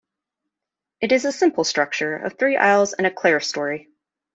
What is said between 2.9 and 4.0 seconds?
and a clerestory.